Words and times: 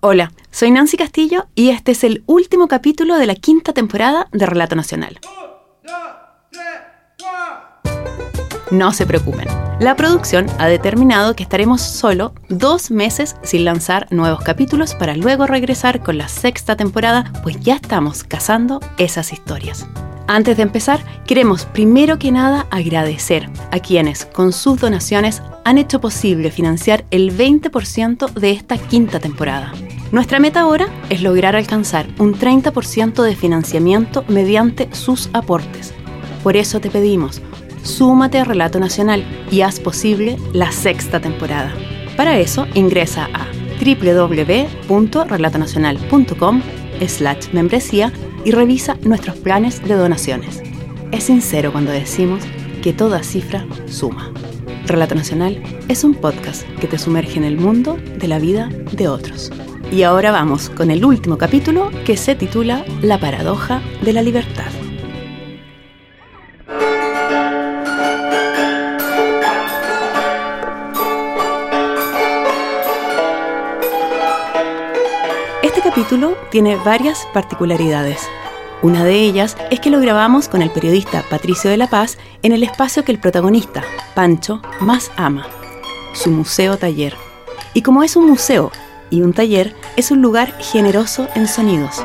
Hola, 0.00 0.30
soy 0.52 0.70
Nancy 0.70 0.96
Castillo 0.96 1.48
y 1.56 1.70
este 1.70 1.90
es 1.90 2.04
el 2.04 2.22
último 2.26 2.68
capítulo 2.68 3.16
de 3.16 3.26
la 3.26 3.34
quinta 3.34 3.72
temporada 3.72 4.28
de 4.30 4.46
Relato 4.46 4.76
Nacional. 4.76 5.18
No 8.70 8.92
se 8.92 9.06
preocupen, 9.06 9.48
la 9.80 9.96
producción 9.96 10.46
ha 10.60 10.68
determinado 10.68 11.34
que 11.34 11.42
estaremos 11.42 11.82
solo 11.82 12.32
dos 12.48 12.92
meses 12.92 13.34
sin 13.42 13.64
lanzar 13.64 14.06
nuevos 14.12 14.40
capítulos 14.42 14.94
para 14.94 15.16
luego 15.16 15.48
regresar 15.48 16.00
con 16.00 16.16
la 16.16 16.28
sexta 16.28 16.76
temporada, 16.76 17.32
pues 17.42 17.58
ya 17.58 17.74
estamos 17.74 18.22
cazando 18.22 18.78
esas 18.98 19.32
historias. 19.32 19.84
Antes 20.30 20.58
de 20.58 20.62
empezar, 20.62 21.00
queremos 21.26 21.64
primero 21.64 22.18
que 22.18 22.30
nada 22.30 22.66
agradecer 22.70 23.48
a 23.70 23.78
quienes 23.78 24.26
con 24.26 24.52
sus 24.52 24.78
donaciones 24.78 25.40
han 25.64 25.78
hecho 25.78 26.02
posible 26.02 26.50
financiar 26.50 27.06
el 27.10 27.34
20% 27.34 28.34
de 28.34 28.50
esta 28.50 28.76
quinta 28.76 29.20
temporada. 29.20 29.72
Nuestra 30.12 30.38
meta 30.38 30.60
ahora 30.60 30.88
es 31.08 31.22
lograr 31.22 31.56
alcanzar 31.56 32.08
un 32.18 32.34
30% 32.34 33.22
de 33.22 33.34
financiamiento 33.36 34.22
mediante 34.28 34.94
sus 34.94 35.30
aportes. 35.32 35.94
Por 36.42 36.58
eso 36.58 36.78
te 36.78 36.90
pedimos, 36.90 37.40
súmate 37.82 38.38
a 38.38 38.44
Relato 38.44 38.78
Nacional 38.78 39.24
y 39.50 39.62
haz 39.62 39.80
posible 39.80 40.36
la 40.52 40.72
sexta 40.72 41.20
temporada. 41.20 41.72
Para 42.18 42.38
eso 42.38 42.66
ingresa 42.74 43.30
a 43.32 43.46
www.relatonacional.com 43.82 46.62
slash 47.06 47.46
membresía 47.52 48.12
y 48.44 48.50
revisa 48.50 48.96
nuestros 49.02 49.36
planes 49.36 49.82
de 49.86 49.94
donaciones. 49.94 50.62
Es 51.12 51.24
sincero 51.24 51.72
cuando 51.72 51.90
decimos 51.90 52.44
que 52.82 52.92
toda 52.92 53.22
cifra 53.22 53.66
suma. 53.86 54.32
Relato 54.86 55.14
Nacional 55.14 55.62
es 55.88 56.04
un 56.04 56.14
podcast 56.14 56.66
que 56.80 56.86
te 56.86 56.98
sumerge 56.98 57.38
en 57.38 57.44
el 57.44 57.58
mundo 57.58 57.98
de 58.18 58.28
la 58.28 58.38
vida 58.38 58.70
de 58.92 59.08
otros. 59.08 59.50
Y 59.90 60.02
ahora 60.02 60.32
vamos 60.32 60.70
con 60.70 60.90
el 60.90 61.04
último 61.04 61.38
capítulo 61.38 61.90
que 62.04 62.16
se 62.16 62.34
titula 62.34 62.84
La 63.02 63.18
paradoja 63.18 63.82
de 64.02 64.12
la 64.12 64.22
libertad. 64.22 64.77
Capítulo 76.08 76.38
tiene 76.50 76.76
varias 76.76 77.28
particularidades. 77.34 78.22
Una 78.80 79.04
de 79.04 79.20
ellas 79.20 79.58
es 79.70 79.78
que 79.78 79.90
lo 79.90 80.00
grabamos 80.00 80.48
con 80.48 80.62
el 80.62 80.70
periodista 80.70 81.22
Patricio 81.28 81.68
de 81.68 81.76
la 81.76 81.86
Paz 81.86 82.16
en 82.42 82.52
el 82.52 82.62
espacio 82.62 83.04
que 83.04 83.12
el 83.12 83.18
protagonista, 83.18 83.84
Pancho, 84.14 84.62
más 84.80 85.10
ama, 85.16 85.46
su 86.14 86.30
museo 86.30 86.78
taller. 86.78 87.14
Y 87.74 87.82
como 87.82 88.04
es 88.04 88.16
un 88.16 88.26
museo 88.26 88.72
y 89.10 89.20
un 89.20 89.34
taller, 89.34 89.74
es 89.96 90.10
un 90.10 90.22
lugar 90.22 90.54
generoso 90.62 91.28
en 91.34 91.46
sonidos. 91.46 92.02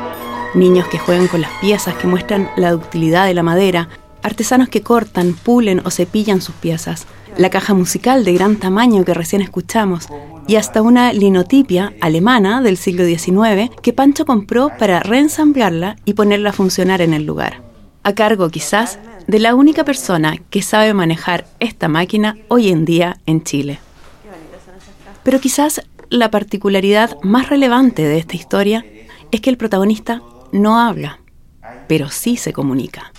Niños 0.52 0.86
que 0.88 0.98
juegan 0.98 1.26
con 1.26 1.40
las 1.40 1.52
piezas 1.62 1.94
que 1.94 2.06
muestran 2.06 2.50
la 2.56 2.72
ductilidad 2.72 3.24
de 3.24 3.32
la 3.32 3.42
madera, 3.42 3.88
artesanos 4.22 4.68
que 4.68 4.82
cortan, 4.82 5.32
pulen 5.32 5.80
o 5.86 5.90
cepillan 5.90 6.42
sus 6.42 6.54
piezas, 6.56 7.06
la 7.38 7.48
caja 7.48 7.72
musical 7.72 8.22
de 8.22 8.34
gran 8.34 8.56
tamaño 8.56 9.02
que 9.06 9.14
recién 9.14 9.40
escuchamos, 9.40 10.10
y 10.46 10.56
hasta 10.56 10.82
una 10.82 11.12
linotipia 11.12 11.94
alemana 12.00 12.60
del 12.60 12.76
siglo 12.76 13.04
XIX 13.04 13.70
que 13.82 13.92
Pancho 13.92 14.26
compró 14.26 14.70
para 14.78 15.00
reensamblarla 15.00 15.96
y 16.04 16.14
ponerla 16.14 16.50
a 16.50 16.54
funcionar 16.54 17.00
en 17.00 17.14
el 17.14 17.24
lugar. 17.24 17.62
A 18.02 18.14
cargo 18.14 18.50
quizás 18.50 18.98
de 19.26 19.38
la 19.38 19.54
única 19.54 19.84
persona 19.84 20.36
que 20.50 20.62
sabe 20.62 20.92
manejar 20.92 21.46
esta 21.60 21.88
máquina 21.88 22.36
hoy 22.48 22.68
en 22.68 22.84
día 22.84 23.18
en 23.26 23.42
Chile. 23.42 23.78
Pero 25.22 25.40
quizás 25.40 25.82
la 26.10 26.30
particularidad 26.30 27.18
más 27.22 27.48
relevante 27.48 28.02
de 28.02 28.18
esta 28.18 28.36
historia 28.36 28.84
es 29.30 29.40
que 29.40 29.50
el 29.50 29.56
protagonista 29.56 30.22
no 30.52 30.78
habla, 30.78 31.20
pero 31.88 32.10
sí 32.10 32.36
se 32.36 32.52
comunica. 32.52 33.12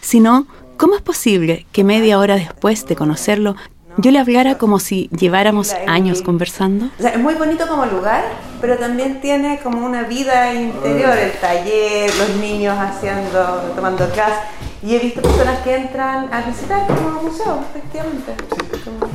Si 0.00 0.20
no, 0.20 0.46
¿cómo 0.76 0.96
es 0.96 1.02
posible 1.02 1.66
que 1.70 1.84
media 1.84 2.18
hora 2.18 2.36
después 2.36 2.86
de 2.86 2.96
conocerlo 2.96 3.56
yo 3.98 4.10
le 4.10 4.18
hablara 4.18 4.58
como 4.58 4.78
si 4.78 5.08
lleváramos 5.08 5.74
años 5.86 6.22
conversando. 6.22 6.90
O 6.98 7.02
sea, 7.02 7.10
es 7.12 7.20
muy 7.20 7.34
bonito 7.34 7.66
como 7.66 7.86
lugar, 7.86 8.24
pero 8.60 8.76
también 8.76 9.20
tiene 9.20 9.60
como 9.62 9.84
una 9.84 10.02
vida 10.04 10.54
interior, 10.54 11.16
el 11.16 11.32
taller, 11.32 12.14
los 12.16 12.36
niños 12.36 12.76
haciendo, 12.78 13.72
tomando 13.74 14.08
clases. 14.10 14.38
Y 14.82 14.96
he 14.96 14.98
visto 14.98 15.22
personas 15.22 15.60
que 15.60 15.76
entran 15.76 16.32
a 16.32 16.42
visitar 16.42 16.86
como 16.86 17.22
museo, 17.22 17.64
efectivamente. 17.70 18.34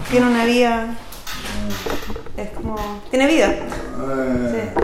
tiene 0.09 0.27
una 0.27 0.45
vida, 0.45 0.87
es 2.37 2.49
como, 2.51 2.75
tiene 3.09 3.27
vida. 3.27 3.49
Sí. 3.49 4.81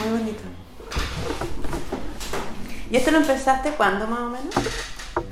Muy 0.00 0.18
bonito. 0.18 0.42
¿Y 2.90 2.96
esto 2.96 3.10
lo 3.10 3.18
empezaste 3.18 3.70
cuándo 3.70 4.06
más 4.06 4.20
o 4.20 4.30
menos? 4.30 4.54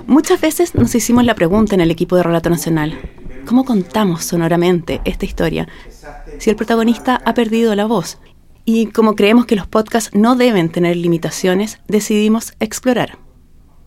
Muchas 0.06 0.40
veces 0.40 0.74
nos 0.74 0.94
hicimos 0.94 1.24
la 1.24 1.34
pregunta 1.34 1.74
en 1.74 1.80
el 1.80 1.90
equipo 1.90 2.16
de 2.16 2.22
Relato 2.22 2.50
Nacional, 2.50 2.98
¿cómo 3.46 3.64
contamos 3.64 4.24
sonoramente 4.24 5.00
esta 5.04 5.24
historia 5.24 5.68
si 6.38 6.50
el 6.50 6.56
protagonista 6.56 7.20
ha 7.24 7.34
perdido 7.34 7.74
la 7.74 7.86
voz? 7.86 8.18
Y 8.64 8.86
como 8.86 9.14
creemos 9.14 9.46
que 9.46 9.56
los 9.56 9.66
podcasts 9.66 10.10
no 10.14 10.36
deben 10.36 10.70
tener 10.70 10.96
limitaciones, 10.96 11.80
decidimos 11.88 12.54
explorar. 12.60 13.18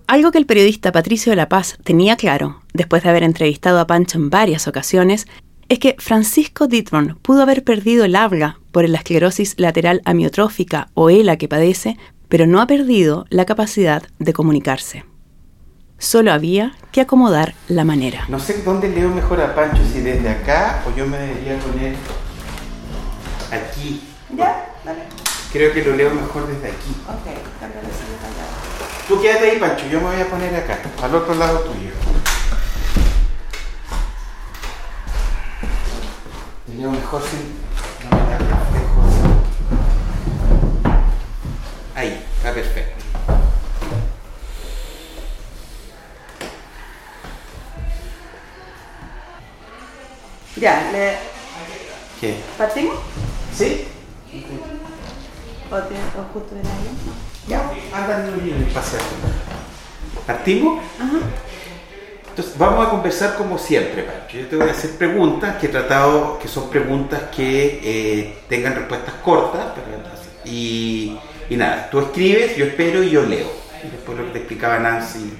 Algo 0.08 0.31
que 0.31 0.38
el 0.38 0.46
periodista 0.46 0.92
Patricio 0.92 1.31
de 1.31 1.38
la 1.38 1.50
Paz 1.50 1.78
tenía 1.84 2.16
claro, 2.16 2.62
después 2.74 3.03
de 3.03 3.09
haber 3.09 3.24
entrevistado 3.24 3.80
a 3.80 3.88
Pancho 3.88 4.18
en 4.18 4.30
varias 4.30 4.68
ocasiones, 4.68 5.28
es 5.68 5.80
que 5.80 5.96
Francisco 5.97 6.68
Ditron 6.68 7.18
pudo 7.22 7.42
haber 7.42 7.64
perdido 7.64 8.06
el 8.06 8.16
habla 8.16 8.59
por 8.72 8.88
la 8.88 8.97
esclerosis 9.00 9.56
lateral 9.58 10.02
amiotrófica 10.06 10.90
o 10.94 11.09
ELA 11.09 11.38
que 11.38 11.47
padece, 11.47 11.97
pero 12.30 12.46
no 12.46 12.62
ha 12.62 12.68
perdido 12.68 13.26
la 13.30 13.46
capacidad 13.46 14.03
de 14.20 14.34
comunicarse. 14.34 15.06
Solo 15.98 16.34
había 16.34 16.74
que 16.92 17.02
acomodar 17.02 17.56
la 17.68 17.86
manera. 17.86 18.26
No 18.28 18.40
sé 18.40 18.62
dónde 18.64 18.90
leo 18.90 19.10
mejor 19.10 19.42
a 19.42 19.56
Pancho, 19.56 19.82
si 19.92 20.02
desde 20.02 20.30
acá 20.30 20.84
o 20.86 20.96
yo 20.96 21.08
me 21.08 21.18
debería 21.18 21.58
poner 21.60 21.96
aquí. 23.52 24.04
Ya, 24.36 24.74
dale. 24.84 25.04
Creo 25.54 25.74
que 25.74 25.84
lo 25.84 25.96
leo 25.96 26.14
mejor 26.14 26.48
desde 26.48 26.68
aquí. 26.68 26.96
Ok, 27.08 27.28
allá. 27.28 27.82
Tú 29.08 29.22
quédate 29.22 29.52
ahí, 29.52 29.60
Pancho, 29.60 29.88
yo 29.88 30.02
me 30.02 30.08
voy 30.08 30.22
a 30.22 30.30
poner 30.30 30.54
acá, 30.56 30.80
al 31.02 31.16
otro 31.16 31.34
lado 31.36 31.60
tuyo. 31.60 31.92
Leo 36.78 36.92
mejor 36.92 37.22
sin. 37.24 38.10
no 38.10 38.18
me 38.18 38.24
da. 38.32 38.36
Ahí, 41.96 42.26
está 42.38 42.54
perfecto. 42.54 42.95
Ya, 50.56 50.90
le... 50.92 51.18
¿Qué? 52.20 52.36
¿Partimos? 52.58 52.96
¿Sí? 53.54 53.86
¿O, 55.72 55.76
te, 55.78 55.96
o 55.96 56.24
justo 56.34 56.56
ahí? 56.56 57.48
Ya, 57.48 57.72
en 58.40 58.56
el 58.64 58.64
paseo. 58.74 59.00
¿Partimos? 60.26 60.82
Entonces, 62.30 62.58
vamos 62.58 62.88
a 62.88 62.90
conversar 62.90 63.36
como 63.36 63.58
siempre, 63.58 64.04
Pancho. 64.04 64.38
Yo 64.38 64.48
te 64.48 64.56
voy 64.56 64.68
a 64.70 64.72
hacer 64.72 64.92
preguntas 64.98 65.58
que 65.58 65.68
he 65.68 65.70
tratado, 65.70 66.38
que 66.40 66.48
son 66.48 66.70
preguntas 66.70 67.22
que 67.36 67.80
eh, 67.84 68.38
tengan 68.50 68.76
respuestas 68.76 69.14
cortas. 69.24 69.66
pero- 69.76 69.86
y, 70.46 71.18
y 71.50 71.56
nada, 71.58 71.90
tú 71.90 72.00
escribes, 72.00 72.56
yo 72.56 72.66
espero 72.66 73.02
y 73.04 73.10
yo 73.10 73.24
leo. 73.24 73.48
Y 73.84 73.88
después 73.90 74.18
lo 74.18 74.26
que 74.26 74.32
te 74.32 74.38
explicaba 74.40 74.80
Nancy, 74.80 75.34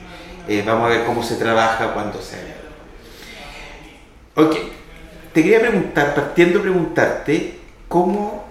eh, 0.48 0.64
vamos 0.66 0.86
a 0.86 0.90
ver 0.90 1.06
cómo 1.06 1.22
se 1.24 1.36
trabaja 1.36 1.94
cuando 1.94 2.22
se 2.22 2.38
lee. 2.38 2.54
Ok, 4.36 4.56
te 5.36 5.44
quería 5.44 5.60
preguntar, 5.60 6.16
partiendo 6.16 6.62
preguntarte, 6.62 7.60
¿cómo 7.90 8.46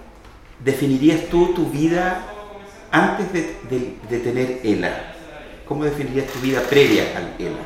definirías 0.63 1.27
tú 1.31 1.51
tu 1.55 1.65
vida 1.71 2.23
antes 2.91 3.33
de, 3.33 3.41
de- 3.69 3.95
de 4.07 4.19
tener 4.19 4.59
ELA? 4.63 5.13
¿Cómo 5.67 5.83
definirías 5.83 6.27
tu 6.27 6.39
vida 6.41 6.61
previa 6.61 7.05
al 7.17 7.33
ELA? 7.39 7.65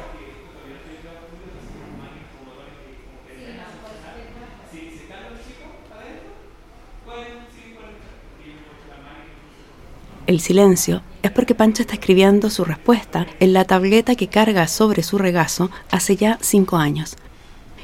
El 10.27 10.39
silencio 10.39 11.01
es 11.23 11.31
porque 11.31 11.55
Pancho 11.55 11.81
está 11.81 11.95
escribiendo 11.95 12.49
su 12.49 12.63
respuesta 12.63 13.25
en 13.39 13.53
la 13.53 13.65
tableta 13.65 14.15
que 14.15 14.27
carga 14.27 14.67
sobre 14.67 15.01
su 15.03 15.17
regazo 15.17 15.71
hace 15.91 16.15
ya 16.15 16.38
cinco 16.41 16.77
años 16.77 17.17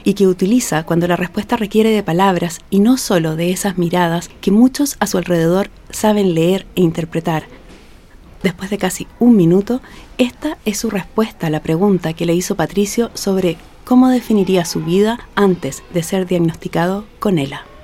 y 0.06 0.14
que 0.14 0.28
utiliza 0.28 0.84
cuando 0.84 1.08
la 1.08 1.18
respuesta 1.18 1.58
requiere 1.58 1.90
de 1.90 2.04
palabras 2.04 2.60
y 2.70 2.80
no 2.80 2.98
solo 2.98 3.36
de 3.36 3.52
esas 3.52 3.78
miradas 3.78 4.30
que 4.40 4.52
muchos 4.52 4.96
a 5.02 5.08
su 5.08 5.18
alrededor 5.18 5.70
saben 5.90 6.34
leer 6.34 6.66
e 6.76 6.82
interpretar. 6.82 7.44
Después 8.44 8.70
de 8.70 8.78
casi 8.78 9.08
un 9.20 9.36
minuto, 9.36 9.82
esta 10.18 10.58
es 10.64 10.78
su 10.78 10.90
respuesta 10.90 11.48
a 11.48 11.50
la 11.50 11.62
pregunta 11.62 12.14
que 12.14 12.28
le 12.28 12.36
hizo 12.36 12.56
Patricio 12.56 13.10
sobre 13.16 13.58
cómo 13.84 14.10
definiría 14.10 14.64
su 14.64 14.82
vida 14.82 15.20
antes 15.34 15.84
de 15.94 16.04
ser 16.04 16.28
diagnosticado 16.28 17.06
con 17.20 17.40
ELA. 17.40 17.75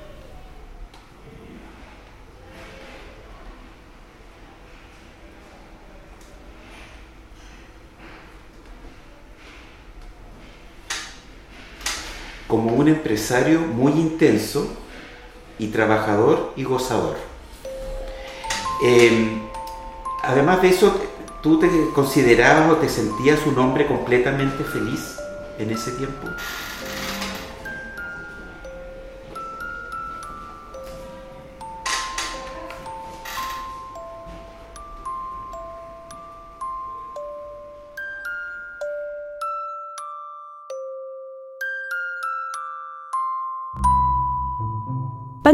Como 12.51 12.73
un 12.73 12.89
empresario 12.89 13.61
muy 13.61 13.93
intenso 13.93 14.67
y 15.57 15.67
trabajador 15.67 16.51
y 16.57 16.65
gozador. 16.65 17.15
Em, 18.83 19.39
además 20.21 20.61
de 20.61 20.67
eso, 20.67 20.93
¿tú 21.41 21.59
te 21.59 21.69
considerabas 21.95 22.69
o 22.69 22.75
te 22.75 22.89
sentías 22.89 23.39
un 23.45 23.57
hombre 23.57 23.87
completamente 23.87 24.65
feliz 24.65 25.15
en 25.59 25.71
ese 25.71 25.91
tiempo? 25.91 26.27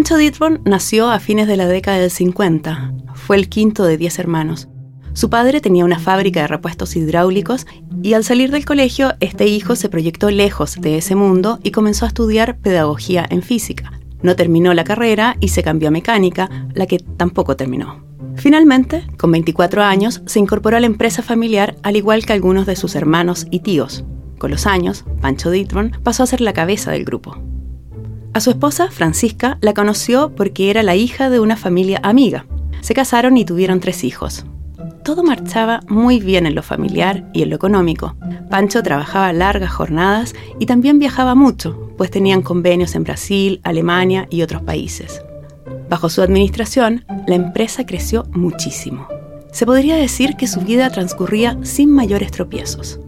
Pancho 0.07 0.19
Ditborn 0.19 0.61
nació 0.63 1.09
a 1.11 1.19
fines 1.19 1.47
de 1.47 1.57
la 1.57 1.67
década 1.67 1.99
del 1.99 2.11
50. 2.11 2.93
Fue 3.13 3.35
el 3.35 3.49
quinto 3.49 3.83
de 3.83 3.97
diez 3.97 4.19
hermanos. 4.19 4.69
Su 5.11 5.29
padre 5.29 5.59
tenía 5.59 5.83
una 5.83 5.99
fábrica 5.99 6.39
de 6.39 6.47
repuestos 6.47 6.95
hidráulicos 6.95 7.67
y 8.01 8.13
al 8.13 8.23
salir 8.23 8.49
del 8.49 8.63
colegio 8.63 9.15
este 9.19 9.47
hijo 9.47 9.75
se 9.75 9.89
proyectó 9.89 10.31
lejos 10.31 10.77
de 10.79 10.97
ese 10.97 11.15
mundo 11.15 11.59
y 11.61 11.71
comenzó 11.71 12.05
a 12.05 12.07
estudiar 12.07 12.57
pedagogía 12.57 13.25
en 13.29 13.41
física. 13.41 13.99
No 14.21 14.37
terminó 14.37 14.73
la 14.73 14.85
carrera 14.85 15.35
y 15.41 15.49
se 15.49 15.61
cambió 15.61 15.89
a 15.89 15.91
mecánica, 15.91 16.49
la 16.73 16.85
que 16.85 16.99
tampoco 16.99 17.57
terminó. 17.57 18.01
Finalmente, 18.37 19.05
con 19.17 19.33
24 19.33 19.83
años, 19.83 20.21
se 20.25 20.39
incorporó 20.39 20.77
a 20.77 20.79
la 20.79 20.87
empresa 20.87 21.21
familiar 21.21 21.75
al 21.83 21.97
igual 21.97 22.25
que 22.25 22.31
algunos 22.31 22.65
de 22.65 22.77
sus 22.77 22.95
hermanos 22.95 23.45
y 23.51 23.59
tíos. 23.59 24.05
Con 24.37 24.51
los 24.51 24.67
años, 24.67 25.03
Pancho 25.19 25.51
Ditborn 25.51 25.99
pasó 26.01 26.23
a 26.23 26.27
ser 26.27 26.39
la 26.39 26.53
cabeza 26.53 26.91
del 26.91 27.03
grupo. 27.03 27.46
A 28.37 28.39
su 28.39 28.51
esposa, 28.51 28.89
Francisca, 28.91 29.57
la 29.61 29.73
conoció 29.73 30.35
porque 30.35 30.69
era 30.69 30.83
la 30.83 30.95
hija 30.95 31.31
de 31.31 31.39
una 31.39 31.57
familia 31.57 31.99
amiga. 32.03 32.45
Se 32.81 32.93
casaron 32.93 33.35
y 33.35 33.45
tuvieron 33.45 33.79
tres 33.79 34.03
hijos. 34.03 34.45
Todo 35.03 35.23
marchaba 35.23 35.79
muy 35.87 36.19
bien 36.19 36.45
en 36.45 36.53
lo 36.53 36.61
familiar 36.61 37.27
y 37.33 37.41
en 37.41 37.49
lo 37.49 37.55
económico. 37.55 38.15
Pancho 38.51 38.83
trabajaba 38.83 39.33
largas 39.33 39.71
jornadas 39.71 40.35
y 40.59 40.67
también 40.67 40.99
viajaba 40.99 41.33
mucho, 41.33 41.91
pues 41.97 42.11
tenían 42.11 42.43
convenios 42.43 42.93
en 42.93 43.05
Brasil, 43.05 43.59
Alemania 43.63 44.27
y 44.29 44.43
otros 44.43 44.61
países. 44.61 45.23
Bajo 45.89 46.07
su 46.07 46.21
administración, 46.21 47.05
la 47.25 47.33
empresa 47.33 47.87
creció 47.87 48.27
muchísimo. 48.33 49.07
Se 49.51 49.65
podría 49.65 49.95
decir 49.95 50.35
que 50.37 50.45
su 50.45 50.61
vida 50.61 50.91
transcurría 50.91 51.57
sin 51.63 51.89
mayores 51.89 52.29
tropiezos. 52.29 52.99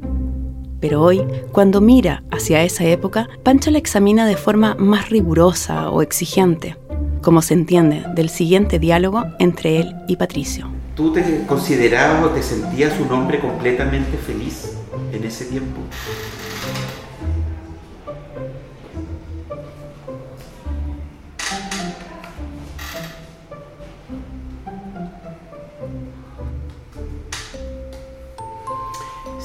Pero 0.79 1.01
hoy, 1.01 1.23
cuando 1.51 1.81
mira 1.81 2.23
hacia 2.31 2.63
esa 2.63 2.85
época, 2.85 3.29
Pancho 3.43 3.71
la 3.71 3.77
examina 3.77 4.25
de 4.25 4.37
forma 4.37 4.75
más 4.75 5.09
rigurosa 5.09 5.89
o 5.89 6.01
exigente, 6.01 6.77
como 7.21 7.41
se 7.41 7.53
entiende 7.53 8.05
del 8.15 8.29
siguiente 8.29 8.79
diálogo 8.79 9.25
entre 9.39 9.79
él 9.79 9.95
y 10.07 10.15
Patricio. 10.15 10.69
¿Tú 10.95 11.13
te 11.13 11.45
considerabas 11.45 12.25
o 12.25 12.29
te 12.29 12.43
sentías 12.43 12.99
un 12.99 13.11
hombre 13.11 13.39
completamente 13.39 14.17
feliz 14.17 14.73
en 15.13 15.23
ese 15.23 15.45
tiempo? 15.45 15.79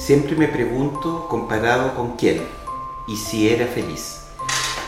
Siempre 0.05 0.35
me 0.35 0.47
pregunto 0.47 1.27
comparado 1.27 1.95
con 1.95 2.15
quién 2.15 2.39
y 3.07 3.17
si 3.17 3.49
era 3.49 3.65
feliz. 3.65 4.21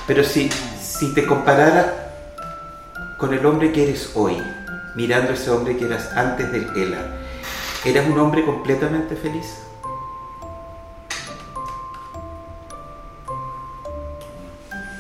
Pero 0.06 0.24
si, 0.24 0.48
si 0.80 1.12
te 1.16 1.26
comparara 1.26 2.14
con 3.18 3.34
el 3.34 3.44
hombre 3.48 3.72
que 3.72 3.82
eres 3.82 4.12
hoy, 4.14 4.38
mirando 4.94 5.34
ese 5.34 5.50
hombre 5.50 5.76
que 5.76 5.86
eras 5.86 6.16
antes 6.16 6.52
de 6.52 6.60
él, 6.60 6.96
¿eras 7.84 8.08
un 8.08 8.20
hombre 8.20 8.46
completamente 8.46 9.16
feliz? 9.16 9.58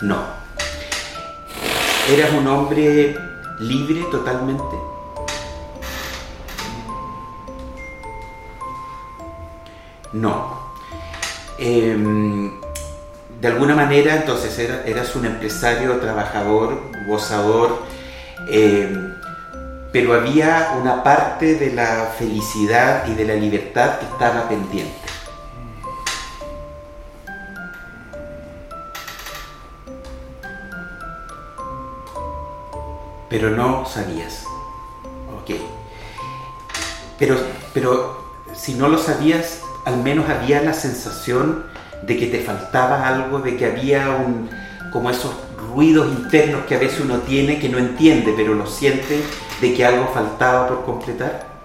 No. 0.01 0.17
¿Eras 2.09 2.31
un 2.31 2.47
hombre 2.47 3.15
libre 3.59 4.03
totalmente? 4.09 4.96
No. 10.17 10.57
Em, 11.59 12.59
de 13.39 13.47
alguna 13.47 13.75
manera, 13.75 14.15
entonces 14.15 14.57
eras 14.57 15.15
un 15.15 15.25
empresario, 15.25 15.97
trabajador, 15.97 16.81
gozador, 17.05 17.83
em, 18.49 19.13
pero 19.91 20.13
había 20.15 20.73
una 20.81 21.03
parte 21.03 21.55
de 21.55 21.71
la 21.71 22.13
felicidad 22.17 23.07
y 23.07 23.13
de 23.13 23.25
la 23.25 23.35
libertad 23.35 23.99
que 23.99 24.05
estaba 24.05 24.49
pendiente. 24.49 25.07
Pero 33.29 33.51
no 33.51 33.85
sabías. 33.85 34.45
Ok. 35.41 35.51
Pero, 37.19 37.37
pero 37.73 38.17
si 38.55 38.73
no 38.73 38.87
lo 38.87 38.97
sabías, 38.97 39.61
al 39.87 40.03
menos 40.03 40.29
había 40.29 40.61
la 40.61 40.73
sensación 40.73 41.63
de 42.01 42.17
que 42.17 42.27
te 42.27 42.41
faltaba 42.41 43.07
algo, 43.07 43.39
de 43.39 43.55
que 43.55 43.65
había 43.65 44.09
un, 44.09 44.49
como 44.91 45.09
esos 45.09 45.33
ruidos 45.71 46.09
internos 46.09 46.65
que 46.65 46.75
a 46.75 46.77
veces 46.77 46.99
uno 46.99 47.19
tiene 47.19 47.57
que 47.57 47.69
no 47.69 47.77
entiende, 47.77 48.33
pero 48.35 48.53
lo 48.53 48.67
siente 48.67 49.23
de 49.61 49.73
que 49.73 49.85
algo 49.85 50.09
faltaba 50.13 50.67
por 50.67 50.83
completar? 50.83 51.56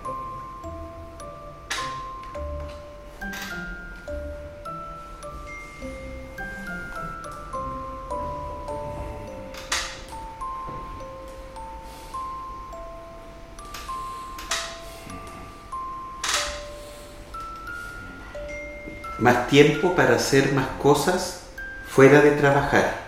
Más 19.22 19.46
tiempo 19.46 19.94
para 19.94 20.17
hacer 20.17 20.52
más 20.52 20.67
cosas 20.82 21.44
fuera 21.88 22.20
de 22.20 22.32
trabajar. 22.32 23.02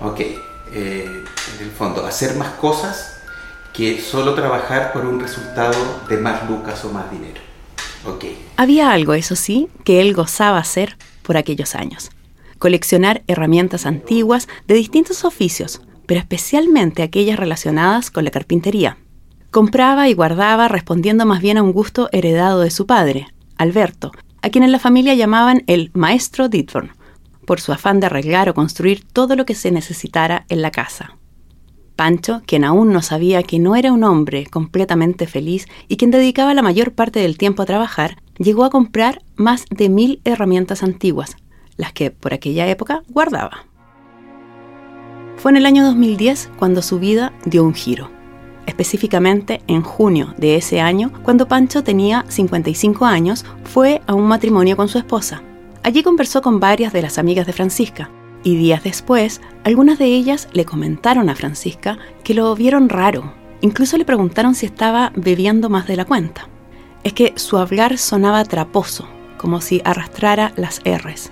Ok, 0.00 0.20
eh, 0.20 1.24
en 1.56 1.64
el 1.64 1.72
fondo, 1.72 2.06
hacer 2.06 2.36
más 2.36 2.50
cosas 2.50 3.16
que 3.72 4.00
solo 4.00 4.34
trabajar 4.34 4.92
por 4.92 5.04
un 5.04 5.18
resultado 5.18 5.74
de 6.08 6.18
más 6.18 6.48
lucas 6.48 6.84
o 6.84 6.92
más 6.92 7.10
dinero. 7.10 7.40
Ok. 8.06 8.26
Había 8.56 8.92
algo, 8.92 9.14
eso 9.14 9.34
sí, 9.34 9.68
que 9.82 10.00
él 10.00 10.14
gozaba 10.14 10.58
hacer 10.58 10.96
por 11.22 11.36
aquellos 11.36 11.74
años. 11.74 12.10
Coleccionar 12.60 13.22
herramientas 13.26 13.86
antiguas 13.86 14.46
de 14.68 14.74
distintos 14.74 15.24
oficios, 15.24 15.80
pero 16.06 16.20
especialmente 16.20 17.02
aquellas 17.02 17.40
relacionadas 17.40 18.12
con 18.12 18.24
la 18.24 18.30
carpintería. 18.30 18.98
Compraba 19.50 20.10
y 20.10 20.12
guardaba 20.12 20.68
respondiendo 20.68 21.24
más 21.24 21.40
bien 21.40 21.56
a 21.56 21.62
un 21.62 21.72
gusto 21.72 22.10
heredado 22.12 22.60
de 22.60 22.70
su 22.70 22.86
padre, 22.86 23.28
Alberto, 23.56 24.12
a 24.42 24.50
quien 24.50 24.62
en 24.62 24.72
la 24.72 24.78
familia 24.78 25.14
llamaban 25.14 25.62
el 25.66 25.90
maestro 25.94 26.50
Ditborn, 26.50 26.90
por 27.46 27.58
su 27.58 27.72
afán 27.72 27.98
de 27.98 28.06
arreglar 28.06 28.50
o 28.50 28.54
construir 28.54 29.04
todo 29.10 29.36
lo 29.36 29.46
que 29.46 29.54
se 29.54 29.70
necesitara 29.70 30.44
en 30.50 30.60
la 30.60 30.70
casa. 30.70 31.16
Pancho, 31.96 32.42
quien 32.44 32.62
aún 32.62 32.92
no 32.92 33.00
sabía 33.00 33.42
que 33.42 33.58
no 33.58 33.74
era 33.74 33.90
un 33.90 34.04
hombre 34.04 34.44
completamente 34.46 35.26
feliz 35.26 35.66
y 35.88 35.96
quien 35.96 36.10
dedicaba 36.10 36.52
la 36.52 36.62
mayor 36.62 36.92
parte 36.92 37.20
del 37.20 37.38
tiempo 37.38 37.62
a 37.62 37.66
trabajar, 37.66 38.18
llegó 38.36 38.64
a 38.64 38.70
comprar 38.70 39.22
más 39.34 39.64
de 39.70 39.88
mil 39.88 40.20
herramientas 40.24 40.82
antiguas, 40.82 41.36
las 41.78 41.94
que 41.94 42.10
por 42.10 42.34
aquella 42.34 42.68
época 42.68 43.02
guardaba. 43.08 43.64
Fue 45.38 45.52
en 45.52 45.56
el 45.56 45.64
año 45.64 45.84
2010 45.84 46.50
cuando 46.58 46.82
su 46.82 46.98
vida 46.98 47.32
dio 47.46 47.64
un 47.64 47.72
giro 47.74 48.17
específicamente 48.68 49.62
en 49.66 49.82
junio 49.82 50.34
de 50.36 50.56
ese 50.56 50.80
año, 50.80 51.10
cuando 51.22 51.48
Pancho 51.48 51.82
tenía 51.82 52.24
55 52.28 53.06
años, 53.06 53.44
fue 53.64 54.02
a 54.06 54.14
un 54.14 54.28
matrimonio 54.28 54.76
con 54.76 54.88
su 54.88 54.98
esposa. 54.98 55.42
Allí 55.82 56.02
conversó 56.02 56.42
con 56.42 56.60
varias 56.60 56.92
de 56.92 57.02
las 57.02 57.18
amigas 57.18 57.46
de 57.46 57.54
Francisca, 57.54 58.10
y 58.44 58.56
días 58.56 58.84
después, 58.84 59.40
algunas 59.64 59.98
de 59.98 60.06
ellas 60.06 60.48
le 60.52 60.64
comentaron 60.64 61.28
a 61.28 61.34
Francisca 61.34 61.98
que 62.22 62.34
lo 62.34 62.54
vieron 62.54 62.88
raro. 62.88 63.32
Incluso 63.62 63.96
le 63.96 64.04
preguntaron 64.04 64.54
si 64.54 64.66
estaba 64.66 65.12
bebiendo 65.16 65.68
más 65.68 65.86
de 65.86 65.96
la 65.96 66.04
cuenta. 66.04 66.48
Es 67.04 67.14
que 67.14 67.32
su 67.36 67.58
hablar 67.58 67.98
sonaba 67.98 68.44
traposo, 68.44 69.08
como 69.38 69.60
si 69.60 69.80
arrastrara 69.84 70.52
las 70.56 70.80
R's. 70.84 71.30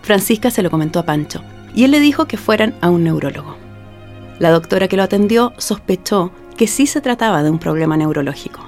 Francisca 0.00 0.50
se 0.50 0.62
lo 0.62 0.70
comentó 0.70 0.98
a 0.98 1.04
Pancho, 1.04 1.42
y 1.74 1.84
él 1.84 1.90
le 1.90 2.00
dijo 2.00 2.26
que 2.26 2.36
fueran 2.36 2.74
a 2.80 2.90
un 2.90 3.04
neurólogo. 3.04 3.56
La 4.38 4.50
doctora 4.50 4.88
que 4.88 4.96
lo 4.96 5.02
atendió 5.04 5.52
sospechó 5.58 6.32
que 6.62 6.68
sí 6.68 6.86
se 6.86 7.00
trataba 7.00 7.42
de 7.42 7.50
un 7.50 7.58
problema 7.58 7.96
neurológico. 7.96 8.60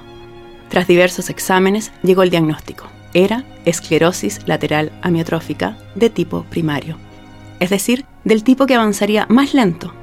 Tras 0.67 0.85
diversos 0.85 1.29
exámenes, 1.29 1.93
llegó 2.03 2.23
el 2.23 2.29
diagnóstico. 2.29 2.87
Era 3.13 3.45
esclerosis 3.63 4.41
lateral 4.45 4.91
amiotrófica 5.01 5.77
de 5.95 6.09
tipo 6.09 6.43
primario, 6.49 6.97
es 7.61 7.69
decir, 7.69 8.03
del 8.25 8.43
tipo 8.43 8.65
que 8.65 8.75
avanzaría 8.75 9.27
más 9.29 9.53
lento, 9.53 9.93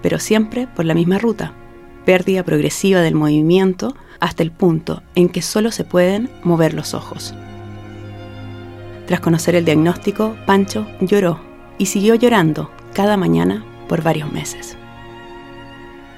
pero 0.00 0.18
siempre 0.18 0.66
por 0.66 0.86
la 0.86 0.94
misma 0.94 1.18
ruta, 1.18 1.52
pérdida 2.06 2.42
progresiva 2.42 3.02
del 3.02 3.16
movimiento 3.16 3.94
hasta 4.18 4.42
el 4.42 4.50
punto 4.50 5.02
en 5.14 5.28
que 5.28 5.42
solo 5.42 5.72
se 5.72 5.84
pueden 5.84 6.30
mover 6.44 6.72
los 6.72 6.94
ojos. 6.94 7.34
Tras 9.06 9.20
conocer 9.20 9.56
el 9.56 9.66
diagnóstico, 9.66 10.38
Pancho 10.46 10.86
lloró 11.02 11.38
y 11.76 11.84
siguió 11.84 12.14
llorando 12.14 12.70
cada 12.94 13.18
mañana 13.18 13.62
por 13.88 14.02
varios 14.02 14.32
meses. 14.32 14.78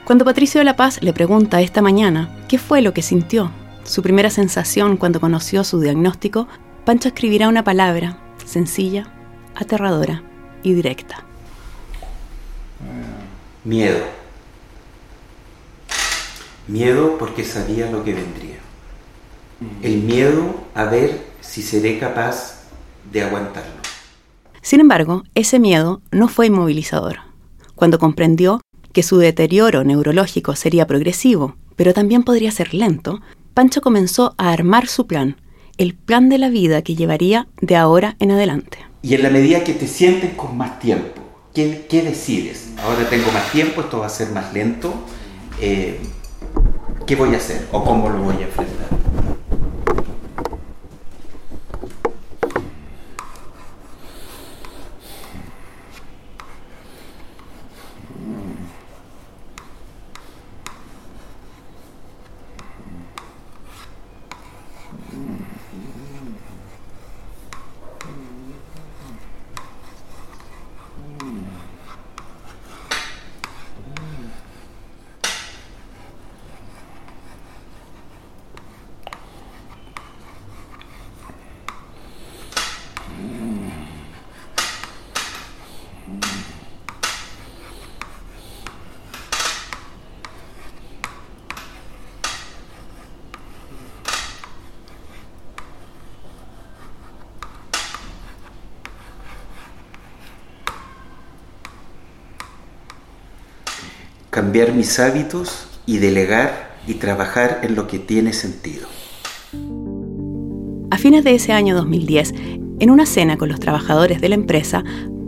Cuando 0.05 0.27
Patricio 0.27 0.59
de 0.59 0.67
la 0.67 0.77
Paz 0.77 1.03
le 1.03 1.15
pregunta 1.15 1.63
esta 1.63 1.81
mañana 1.81 2.29
qué 2.47 2.59
fue 2.59 2.83
lo 2.83 2.93
que 2.93 3.01
sintió, 3.01 3.51
su 3.85 4.03
primera 4.03 4.29
sensación 4.29 4.99
cuando 4.99 5.19
conoció 5.19 5.65
su 5.65 5.81
diagnóstico, 5.81 6.47
Pancho 6.85 7.09
escribirá 7.09 7.49
una 7.49 7.65
palabra 7.65 8.19
sencilla, 8.45 9.11
aterradora 9.55 10.23
y 10.63 10.75
directa. 10.75 11.25
Miedo. 13.65 14.05
Miedo 16.69 17.17
porque 17.19 17.43
sabía 17.43 17.91
lo 17.91 18.05
que 18.05 18.13
vendría. 18.13 18.59
El 19.83 20.03
miedo 20.03 20.67
a 20.75 20.85
ver 20.85 21.25
si 21.41 21.63
seré 21.63 21.99
capaz 21.99 22.67
de 23.11 23.23
aguantarlo. 23.23 23.73
Sin 24.61 24.81
embargo, 24.81 25.23
ese 25.35 25.59
miedo 25.59 26.03
no 26.11 26.29
fue 26.29 26.49
inmovilizador. 26.49 27.21
Cuando 27.75 27.99
comprendió 27.99 28.61
que 28.95 29.03
su 29.03 29.19
deterioro 29.19 29.85
neurológico 29.85 30.57
sería 30.57 30.87
progresivo, 30.87 31.57
pero 31.77 31.93
también 31.93 32.23
podría 32.23 32.51
ser 32.51 32.73
lento, 32.73 33.21
Pancho 33.53 33.83
comenzó 33.83 34.35
a 34.39 34.53
armar 34.53 34.87
su 34.87 35.07
plan, 35.07 35.37
el 35.77 35.95
plan 35.95 36.29
de 36.31 36.39
la 36.39 36.49
vida 36.49 36.81
que 36.81 36.95
llevaría 36.95 37.49
de 37.61 37.77
ahora 37.77 38.17
en 38.21 38.31
adelante. 38.31 38.79
Y 39.03 39.15
en 39.15 39.23
la 39.23 39.31
medida 39.31 39.65
que 39.65 39.75
te 39.75 39.87
sientes 39.89 40.33
con 40.35 40.57
más 40.57 40.79
tiempo, 40.79 41.21
¿qué, 41.53 41.87
qué 41.91 42.03
decides? 42.03 42.71
Ahora 42.83 43.09
tengo 43.11 43.31
más 43.33 43.51
tiempo, 43.53 43.83
esto 43.83 43.99
va 43.99 44.07
a 44.07 44.11
ser 44.11 44.31
más 44.31 44.55
lento. 44.55 44.95
eh, 45.61 45.99
¿Qué 47.07 47.17
voy 47.17 47.35
a 47.35 47.37
hacer 47.37 47.67
o 47.71 47.85
cómo 47.85 48.09
lo 48.09 48.19
voy 48.23 48.37
a 48.37 48.47
enfrentar? 48.47 48.89
Cambiar 104.45 104.75
mis 104.75 105.01
hábitos 105.01 105.67
y 105.87 105.97
delegar 105.97 106.77
y 106.87 106.95
trabajar 106.95 107.61
en 107.63 107.75
lo 107.75 107.87
que 107.87 107.99
tiene 107.99 108.35
sentido. 108.35 108.87
A 110.91 110.99
fines 110.99 111.25
de 111.25 111.35
ese 111.35 111.53
año 111.53 111.75
2010, 111.75 112.35
en 112.79 112.91
una 112.91 113.07
cena 113.07 113.39
con 113.39 113.49
los 113.49 113.59
trabajadores 113.59 114.21
de 114.21 114.29
la 114.29 114.35
empresa, 114.35 114.85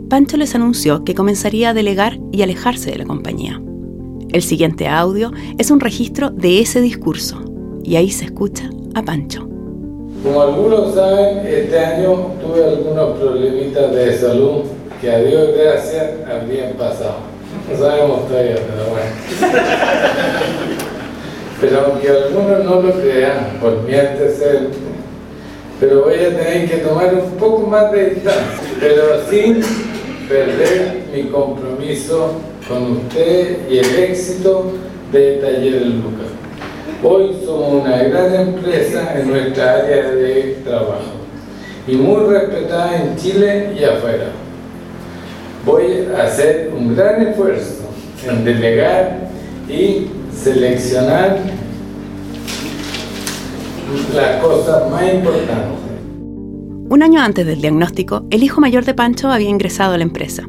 Pancho 0.07 0.37
les 0.37 0.53
anunció 0.53 1.03
que 1.03 1.15
comenzaría 1.15 1.71
a 1.71 1.73
delegar 1.73 2.19
y 2.31 2.43
alejarse 2.43 2.91
de 2.91 2.99
la 2.99 3.05
compañía. 3.05 3.59
El 4.29 4.43
siguiente 4.43 4.87
audio 4.87 5.31
es 5.57 5.71
un 5.71 5.79
registro 5.79 6.29
de 6.29 6.59
ese 6.59 6.79
discurso, 6.79 7.43
y 7.83 7.95
ahí 7.95 8.11
se 8.11 8.25
escucha 8.25 8.69
a 8.93 9.01
Pancho. 9.01 9.49
Como 10.21 10.41
algunos 10.43 10.93
saben, 10.93 11.39
este 11.39 11.79
año 11.79 12.33
tuve 12.39 12.63
algunos 12.63 13.17
problemitas 13.17 13.91
de 13.95 14.15
salud 14.15 14.61
que 15.01 15.09
a 15.09 15.17
Dios 15.21 15.55
gracias 15.57 16.11
habrían 16.29 16.73
pasado. 16.73 17.35
No 17.69 17.77
sabemos 17.77 18.27
todavía, 18.27 18.55
pero 18.55 18.89
bueno. 18.89 18.96
Pero 21.61 21.85
aunque 21.85 22.07
algunos 22.07 22.63
no 22.63 22.81
lo 22.81 22.93
crean 22.93 23.57
por 23.59 23.81
mi 23.81 23.95
antecedente, 23.95 24.77
pero 25.79 26.03
voy 26.03 26.15
a 26.15 26.37
tener 26.37 26.69
que 26.69 26.77
tomar 26.77 27.13
un 27.15 27.31
poco 27.31 27.67
más 27.67 27.91
de 27.91 28.11
distancia, 28.11 28.69
pero 28.79 29.21
sin 29.29 29.61
perder 30.27 31.03
mi 31.13 31.23
compromiso 31.29 32.33
con 32.67 32.97
usted 32.97 33.69
y 33.69 33.79
el 33.79 33.95
éxito 33.95 34.73
de 35.11 35.37
Taller 35.37 35.75
El 35.75 36.01
Lucas. 36.01 36.27
Hoy 37.03 37.35
somos 37.45 37.85
una 37.85 38.03
gran 38.03 38.35
empresa 38.35 39.19
en 39.19 39.27
nuestra 39.27 39.77
área 39.77 40.11
de 40.11 40.59
trabajo 40.63 41.17
y 41.87 41.95
muy 41.95 42.25
respetada 42.25 43.01
en 43.01 43.15
Chile 43.15 43.73
y 43.79 43.83
afuera. 43.83 44.27
Voy 45.65 46.07
a 46.15 46.23
hacer 46.23 46.71
un 46.75 46.95
gran 46.95 47.27
esfuerzo 47.27 47.86
en 48.25 48.45
delegar 48.45 49.29
y 49.69 50.07
seleccionar 50.33 51.39
las 54.13 54.41
cosas 54.43 54.89
más 54.91 55.13
importantes. 55.13 55.77
Un 56.89 57.03
año 57.03 57.21
antes 57.21 57.45
del 57.45 57.61
diagnóstico, 57.61 58.25
el 58.29 58.43
hijo 58.43 58.61
mayor 58.61 58.85
de 58.85 58.93
Pancho 58.93 59.29
había 59.29 59.49
ingresado 59.49 59.93
a 59.93 59.97
la 59.97 60.03
empresa, 60.03 60.47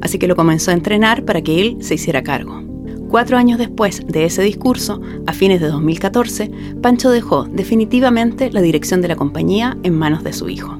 así 0.00 0.18
que 0.18 0.26
lo 0.26 0.36
comenzó 0.36 0.70
a 0.70 0.74
entrenar 0.74 1.24
para 1.24 1.42
que 1.42 1.60
él 1.60 1.76
se 1.80 1.94
hiciera 1.94 2.22
cargo. 2.22 2.62
Cuatro 3.08 3.38
años 3.38 3.58
después 3.58 4.02
de 4.06 4.24
ese 4.24 4.42
discurso, 4.42 5.00
a 5.26 5.32
fines 5.32 5.60
de 5.60 5.68
2014, 5.68 6.50
Pancho 6.82 7.10
dejó 7.10 7.44
definitivamente 7.44 8.50
la 8.50 8.60
dirección 8.60 9.00
de 9.00 9.08
la 9.08 9.16
compañía 9.16 9.78
en 9.82 9.94
manos 9.94 10.24
de 10.24 10.32
su 10.34 10.48
hijo. 10.48 10.78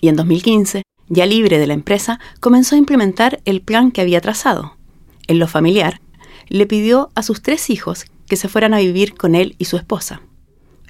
Y 0.00 0.08
en 0.08 0.16
2015, 0.16 0.82
ya 1.08 1.26
libre 1.26 1.58
de 1.58 1.66
la 1.66 1.74
empresa, 1.74 2.20
comenzó 2.40 2.74
a 2.74 2.78
implementar 2.78 3.40
el 3.44 3.60
plan 3.60 3.90
que 3.90 4.00
había 4.00 4.20
trazado. 4.20 4.75
En 5.28 5.38
lo 5.38 5.48
familiar, 5.48 6.00
le 6.48 6.66
pidió 6.66 7.10
a 7.14 7.22
sus 7.22 7.42
tres 7.42 7.70
hijos 7.70 8.06
que 8.28 8.36
se 8.36 8.48
fueran 8.48 8.74
a 8.74 8.78
vivir 8.78 9.14
con 9.14 9.34
él 9.34 9.54
y 9.58 9.66
su 9.66 9.76
esposa. 9.76 10.20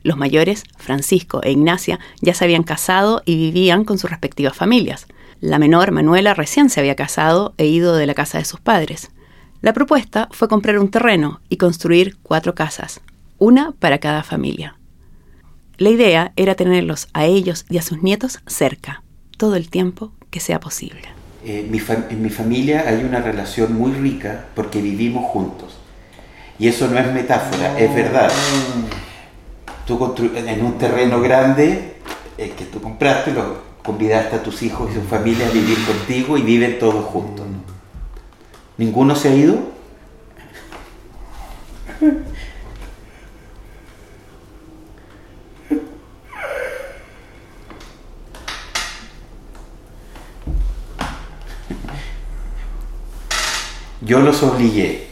Los 0.03 0.17
mayores, 0.17 0.65
Francisco 0.77 1.41
e 1.43 1.51
Ignacia, 1.51 1.99
ya 2.21 2.35
se 2.35 2.45
habían 2.45 2.63
casado 2.63 3.23
y 3.25 3.37
vivían 3.37 3.85
con 3.85 3.99
sus 3.99 4.11
respectivas 4.11 4.57
familias. 4.57 5.07
La 5.41 5.59
menor, 5.59 5.91
Manuela, 5.91 6.35
recién 6.35 6.71
se 6.71 6.81
había 6.81 6.95
casado 6.95 7.55
e 7.59 7.67
ido 7.67 7.97
de 7.97 8.07
la 8.07 8.15
casa 8.15 8.39
de 8.39 8.45
sus 8.45 8.61
padres. 8.61 9.11
La 9.63 9.73
propuesta 9.73 10.29
fue 10.31 10.49
comprar 10.49 10.79
un 10.79 10.91
terreno 10.91 11.41
y 11.49 11.57
construir 11.57 12.17
cuatro 12.23 12.55
casas, 12.55 13.01
una 13.39 13.73
para 13.73 13.99
cada 13.99 14.23
familia. 14.23 14.79
La 15.79 15.91
idea 15.91 16.33
era 16.37 16.55
tenerlos 16.55 17.09
a 17.13 17.27
ellos 17.27 17.67
y 17.69 17.79
a 17.79 17.83
sus 17.83 18.03
nietos 18.03 18.39
cerca, 18.47 19.03
todo 19.37 19.57
el 19.57 19.69
tiempo 19.69 20.13
que 20.31 20.41
sea 20.41 20.61
posible. 20.61 21.16
Eh, 21.49 21.71
en 22.11 22.23
mi 22.23 22.29
familia 22.29 22.87
hay 22.89 23.05
una 23.05 23.21
relación 23.21 23.73
muy 23.73 23.93
rica 23.93 24.47
porque 24.57 24.83
vivimos 24.83 25.27
juntos. 25.27 25.79
Y 26.59 26.67
eso 26.67 26.89
no 26.89 26.99
es 26.99 27.13
metáfora, 27.13 27.79
es 27.79 27.95
verdad. 27.95 28.33
Tú 29.87 30.13
en 30.35 30.65
un 30.65 30.77
terreno 30.77 31.21
grande 31.21 31.99
eh, 32.37 32.53
que 32.59 32.65
tú 32.65 32.81
compraste, 32.81 33.33
lo 33.33 33.59
convidaste 33.85 34.35
a 34.35 34.43
tus 34.43 34.65
hijos 34.65 34.91
y 34.91 34.95
su 34.95 35.03
familia 35.03 35.47
a 35.47 35.51
vivir 35.51 35.79
contigo 35.85 36.37
y 36.37 36.43
viven 36.43 36.81
todos 36.81 37.05
juntos. 37.05 37.47
¿Ninguno 38.77 39.15
se 39.15 39.29
ha 39.29 39.35
ido? 39.37 39.61
Yo 54.07 54.21
los 54.21 54.41
obligué. 54.45 55.09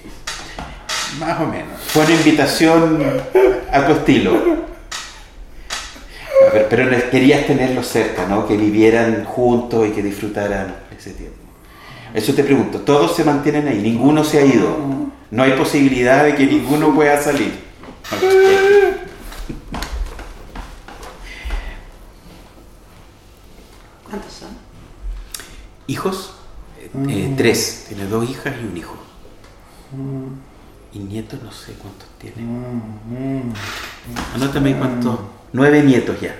Más 1.19 1.41
o 1.41 1.47
menos. 1.47 1.81
Fue 1.89 2.05
una 2.05 2.15
invitación 2.15 3.03
a 3.73 3.87
tu 3.87 3.93
estilo. 3.93 4.33
A 6.49 6.55
ver, 6.55 6.69
pero 6.71 7.11
querías 7.11 7.45
tenerlos 7.45 7.89
cerca, 7.89 8.27
¿no? 8.27 8.47
Que 8.47 8.57
vivieran 8.57 9.25
juntos 9.25 9.89
y 9.89 9.91
que 9.91 10.01
disfrutaran 10.01 10.77
ese 10.97 11.11
tiempo. 11.11 11.37
Eso 12.15 12.35
te 12.35 12.45
pregunto, 12.45 12.83
todos 12.83 13.17
se 13.17 13.25
mantienen 13.25 13.67
ahí, 13.67 13.81
ninguno 13.81 14.23
se 14.23 14.39
ha 14.39 14.45
ido. 14.45 14.79
No 15.33 15.43
hay 15.43 15.53
posibilidad 15.55 16.23
de 16.23 16.37
que 16.37 16.47
ninguno 16.47 16.95
pueda 16.95 17.21
salir. 17.21 17.53
¿Cuántos 24.09 24.33
son? 24.33 24.51
¿Hijos? 25.89 26.44
Eh, 27.09 27.35
tres. 27.37 27.87
Tiene 27.89 28.07
dos 28.07 28.29
hijas 28.29 28.55
y 28.63 28.67
un 28.67 28.77
hijo. 28.77 28.97
Y 30.93 30.99
nietos 31.01 31.43
no 31.43 31.51
sé 31.51 31.73
cuántos 31.75 32.09
tiene. 32.19 32.37
Anótame 34.35 34.71
ahí 34.71 34.79
cuántos. 34.79 35.19
Nueve 35.53 35.83
nietos 35.83 36.21
ya. 36.21 36.37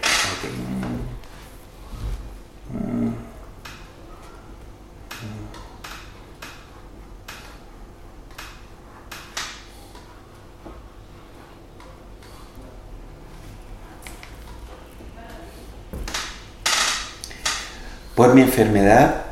Por 18.15 18.33
mi 18.33 18.43
enfermedad, 18.43 19.24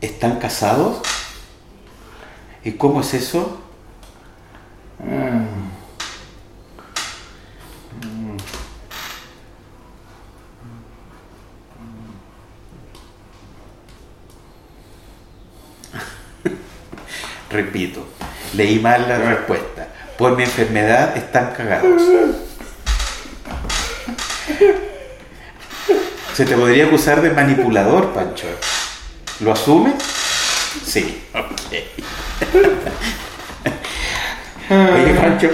¿están 0.00 0.38
casados? 0.38 1.00
¿Y 2.64 2.72
cómo 2.72 3.00
es 3.00 3.14
eso? 3.14 3.60
Repito, 17.50 18.06
leí 18.54 18.78
mal 18.78 19.08
la 19.08 19.18
respuesta. 19.18 19.88
Por 20.18 20.36
mi 20.36 20.44
enfermedad 20.44 21.16
están 21.16 21.54
cagados. 21.54 22.02
Se 26.34 26.44
te 26.44 26.56
podría 26.56 26.86
acusar 26.86 27.22
de 27.22 27.30
manipulador, 27.30 28.12
Pancho. 28.12 28.46
¿Lo 29.40 29.52
asumes? 29.52 29.94
Sí, 30.84 31.18
ok. 31.34 31.50
Oye, 34.70 35.14
Pancho. 35.14 35.48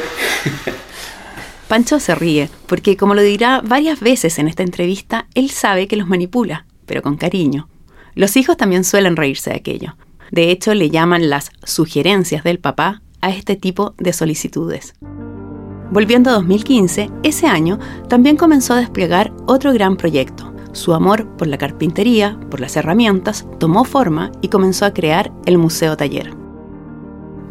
Pancho 1.69 2.01
se 2.01 2.15
ríe, 2.15 2.51
porque 2.67 2.97
como 2.97 3.15
lo 3.15 3.23
dirá 3.23 3.61
varias 3.65 4.01
veces 4.01 4.39
en 4.39 4.49
esta 4.49 4.63
entrevista, 4.63 5.27
él 5.35 5.51
sabe 5.51 5.89
que 5.89 5.97
los 5.97 6.09
manipula, 6.09 6.67
pero 6.85 7.03
con 7.03 7.17
cariño. 7.17 7.69
Los 8.15 8.37
hijos 8.37 8.57
también 8.57 8.85
suelen 8.85 9.17
reírse 9.17 9.51
de 9.51 9.57
aquello. 9.57 9.97
De 10.31 10.51
hecho, 10.51 10.75
le 10.75 10.91
llaman 10.91 11.31
las 11.31 11.51
sugerencias 11.63 12.43
del 12.45 12.59
papá 12.59 13.03
a 13.21 13.31
este 13.31 13.57
tipo 13.57 13.95
de 13.99 14.13
solicitudes. 14.13 14.95
Volviendo 15.91 16.31
a 16.31 16.35
2015, 16.35 17.11
ese 17.23 17.47
año 17.47 17.79
también 18.09 18.37
comenzó 18.37 18.75
a 18.75 18.79
desplegar 18.81 19.33
otro 19.47 19.73
gran 19.73 19.97
proyecto. 19.97 20.56
Su 20.77 20.93
amor 20.93 21.27
por 21.39 21.47
la 21.47 21.57
carpintería, 21.57 22.39
por 22.51 22.61
las 22.61 22.77
herramientas, 22.77 23.47
tomó 23.59 23.85
forma 23.85 24.31
y 24.43 24.49
comenzó 24.49 24.85
a 24.85 24.93
crear 24.93 25.33
el 25.47 25.57
Museo 25.57 25.97
Taller. 25.97 26.35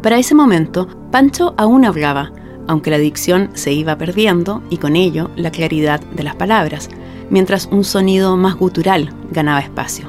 Para 0.00 0.16
ese 0.16 0.36
momento, 0.36 0.86
Pancho 1.10 1.52
aún 1.56 1.84
hablaba, 1.84 2.30
aunque 2.68 2.92
la 2.92 2.98
dicción 2.98 3.50
se 3.54 3.72
iba 3.72 3.98
perdiendo 3.98 4.62
y 4.70 4.76
con 4.76 4.94
ello 4.94 5.28
la 5.34 5.50
claridad 5.50 5.98
de 5.98 6.22
las 6.22 6.36
palabras, 6.36 6.88
mientras 7.28 7.66
un 7.72 7.82
sonido 7.82 8.36
más 8.36 8.54
gutural 8.54 9.12
ganaba 9.32 9.58
espacio. 9.58 10.08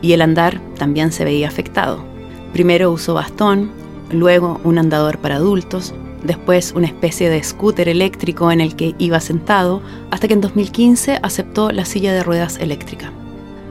Y 0.00 0.12
el 0.12 0.20
andar 0.20 0.60
también 0.76 1.12
se 1.12 1.24
veía 1.24 1.46
afectado. 1.46 2.04
Primero 2.52 2.90
usó 2.90 3.14
bastón, 3.14 3.70
luego 4.10 4.60
un 4.64 4.78
andador 4.78 5.18
para 5.18 5.36
adultos, 5.36 5.94
después 6.22 6.72
una 6.74 6.86
especie 6.86 7.28
de 7.30 7.42
scooter 7.42 7.88
eléctrico 7.88 8.50
en 8.50 8.60
el 8.60 8.76
que 8.76 8.94
iba 8.98 9.20
sentado, 9.20 9.82
hasta 10.10 10.28
que 10.28 10.34
en 10.34 10.40
2015 10.40 11.18
aceptó 11.22 11.70
la 11.72 11.84
silla 11.84 12.12
de 12.12 12.22
ruedas 12.22 12.58
eléctrica. 12.58 13.12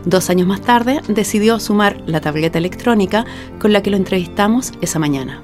Dos 0.06 0.30
años 0.30 0.48
más 0.48 0.62
tarde 0.62 1.02
decidió 1.08 1.60
sumar 1.60 2.02
la 2.06 2.22
tableta 2.22 2.58
electrónica 2.58 3.26
con 3.60 3.72
la 3.72 3.84
que 3.84 3.92
lo 3.92 3.98
entrevistamos 3.98 4.74
esa 4.82 5.00
mañana. 5.00 5.42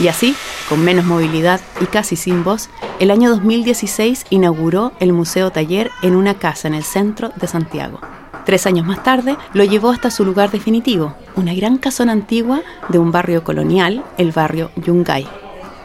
Y 0.00 0.08
así, 0.08 0.34
con 0.68 0.84
menos 0.84 1.04
movilidad 1.04 1.60
y 1.80 1.86
casi 1.86 2.16
sin 2.16 2.44
voz, 2.44 2.68
el 3.00 3.10
año 3.10 3.30
2016 3.30 4.26
inauguró 4.30 4.92
el 5.00 5.12
Museo 5.12 5.50
Taller 5.50 5.90
en 6.02 6.14
una 6.14 6.34
casa 6.34 6.68
en 6.68 6.74
el 6.74 6.84
centro 6.84 7.30
de 7.36 7.46
Santiago. 7.46 8.00
Tres 8.48 8.66
años 8.66 8.86
más 8.86 9.02
tarde 9.02 9.36
lo 9.52 9.62
llevó 9.62 9.90
hasta 9.90 10.10
su 10.10 10.24
lugar 10.24 10.50
definitivo, 10.50 11.14
una 11.36 11.52
gran 11.52 11.76
casona 11.76 12.12
antigua 12.12 12.62
de 12.88 12.98
un 12.98 13.12
barrio 13.12 13.44
colonial, 13.44 14.02
el 14.16 14.32
barrio 14.32 14.70
Yungay, 14.76 15.26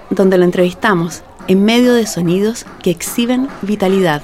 donde 0.10 0.38
lo 0.38 0.46
entrevistamos 0.46 1.24
en 1.50 1.66
medio 1.66 1.94
de 1.94 2.08
sonidos 2.08 2.66
que 2.82 2.90
exhiben 2.90 3.50
vitalidad. 3.64 4.24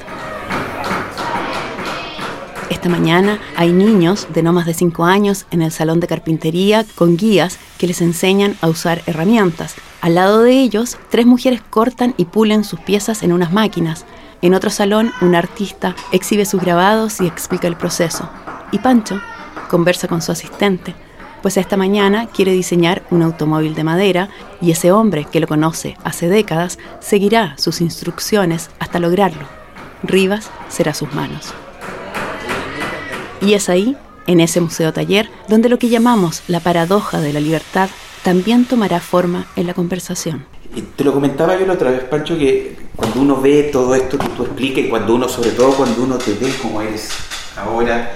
Esta 2.69 2.87
mañana 2.87 3.39
hay 3.57 3.73
niños 3.73 4.25
de 4.33 4.41
no 4.41 4.53
más 4.53 4.65
de 4.65 4.73
5 4.73 5.03
años 5.03 5.45
en 5.51 5.61
el 5.61 5.73
salón 5.73 5.99
de 5.99 6.07
carpintería 6.07 6.85
con 6.95 7.17
guías 7.17 7.59
que 7.77 7.87
les 7.87 7.99
enseñan 7.99 8.55
a 8.61 8.69
usar 8.69 9.01
herramientas. 9.05 9.75
Al 9.99 10.15
lado 10.15 10.43
de 10.43 10.53
ellos, 10.53 10.97
tres 11.09 11.25
mujeres 11.25 11.61
cortan 11.69 12.13
y 12.15 12.23
pulen 12.23 12.63
sus 12.63 12.79
piezas 12.79 13.21
en 13.21 13.33
unas 13.33 13.51
máquinas. 13.51 14.05
En 14.41 14.53
otro 14.53 14.69
salón, 14.69 15.11
un 15.21 15.35
artista 15.35 15.95
exhibe 16.11 16.45
sus 16.45 16.61
grabados 16.61 17.19
y 17.19 17.27
explica 17.27 17.67
el 17.67 17.75
proceso. 17.75 18.29
Y 18.71 18.79
Pancho 18.79 19.19
conversa 19.67 20.07
con 20.07 20.21
su 20.21 20.31
asistente, 20.31 20.95
pues 21.41 21.57
esta 21.57 21.77
mañana 21.77 22.27
quiere 22.27 22.51
diseñar 22.51 23.03
un 23.11 23.21
automóvil 23.21 23.75
de 23.75 23.83
madera 23.83 24.29
y 24.61 24.71
ese 24.71 24.91
hombre 24.91 25.25
que 25.25 25.39
lo 25.39 25.47
conoce 25.47 25.97
hace 26.03 26.27
décadas 26.27 26.79
seguirá 26.99 27.55
sus 27.57 27.81
instrucciones 27.81 28.69
hasta 28.79 28.99
lograrlo. 28.99 29.45
Rivas 30.03 30.49
será 30.69 30.93
sus 30.93 31.13
manos. 31.13 31.53
Y 33.41 33.53
es 33.53 33.69
ahí, 33.69 33.95
en 34.27 34.39
ese 34.41 34.61
museo 34.61 34.93
taller, 34.93 35.29
donde 35.47 35.69
lo 35.69 35.79
que 35.79 35.89
llamamos 35.89 36.43
la 36.47 36.59
paradoja 36.59 37.19
de 37.19 37.33
la 37.33 37.39
libertad 37.39 37.89
también 38.23 38.65
tomará 38.65 38.99
forma 38.99 39.47
en 39.55 39.67
la 39.67 39.73
conversación. 39.73 40.45
Te 40.95 41.03
lo 41.03 41.13
comentaba 41.13 41.57
yo 41.57 41.65
la 41.65 41.73
otra 41.73 41.89
vez, 41.89 42.03
Pancho, 42.03 42.37
que 42.37 42.75
cuando 42.95 43.21
uno 43.21 43.41
ve 43.41 43.69
todo 43.71 43.95
esto 43.95 44.17
que 44.19 44.27
tú 44.29 44.43
explicas 44.43 44.85
y 44.85 44.89
cuando 44.89 45.15
uno, 45.15 45.27
sobre 45.27 45.51
todo 45.51 45.71
cuando 45.71 46.03
uno 46.03 46.17
te 46.17 46.33
ve 46.33 46.51
como 46.61 46.81
eres 46.81 47.09
ahora, 47.57 48.11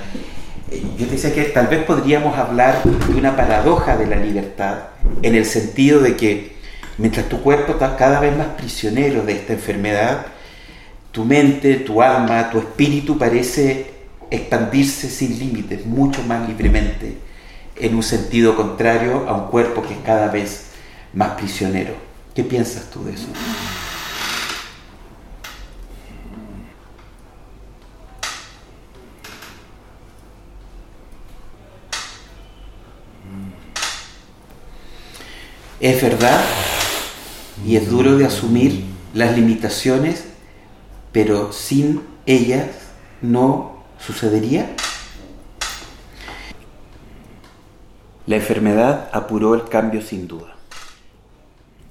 eh, 0.69 0.83
yo 0.97 1.05
te 1.07 1.13
decía 1.13 1.33
que 1.33 1.45
tal 1.45 1.67
vez 1.67 1.83
podríamos 1.83 2.37
hablar 2.37 2.83
de 2.83 3.15
una 3.15 3.35
paradoja 3.35 3.97
de 3.97 4.05
la 4.05 4.17
libertad 4.17 4.83
en 5.21 5.35
el 5.35 5.45
sentido 5.45 5.99
de 5.99 6.15
que 6.15 6.55
mientras 6.97 7.27
tu 7.27 7.41
cuerpo 7.41 7.73
está 7.73 7.97
cada 7.97 8.19
vez 8.19 8.37
más 8.37 8.47
prisionero 8.49 9.23
de 9.23 9.33
esta 9.33 9.53
enfermedad, 9.53 10.27
tu 11.11 11.25
mente, 11.25 11.75
tu 11.75 12.01
alma, 12.01 12.51
tu 12.51 12.59
espíritu 12.59 13.17
parece 13.17 13.91
expandirse 14.29 15.09
sin 15.09 15.39
límites, 15.39 15.85
mucho 15.85 16.21
más 16.23 16.47
libremente, 16.47 17.17
en 17.75 17.95
un 17.95 18.03
sentido 18.03 18.55
contrario 18.55 19.25
a 19.27 19.33
un 19.33 19.47
cuerpo 19.49 19.81
que 19.81 19.93
es 19.93 19.99
cada 20.05 20.27
vez 20.27 20.71
más 21.13 21.31
prisionero. 21.31 22.12
¿Qué 22.33 22.43
piensas 22.43 22.89
tú 22.89 23.03
de 23.03 23.13
eso? 23.13 23.27
Es 35.79 36.01
verdad 36.01 36.41
y 37.65 37.75
es 37.75 37.89
duro 37.89 38.17
de 38.17 38.25
asumir 38.25 38.85
las 39.13 39.35
limitaciones, 39.35 40.23
pero 41.11 41.51
sin 41.51 42.01
ellas 42.25 42.67
no 43.21 43.83
sucedería. 43.99 44.75
La 48.25 48.37
enfermedad 48.37 49.09
apuró 49.11 49.53
el 49.53 49.65
cambio 49.67 50.01
sin 50.01 50.27
duda. 50.27 50.55